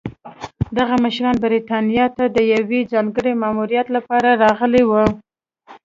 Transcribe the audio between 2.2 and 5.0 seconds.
د یوه ځانګړي ماموریت لپاره راغلي